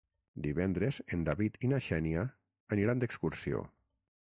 [0.45, 2.25] Divendres en David i na Xènia
[2.77, 3.65] aniran d'excursió.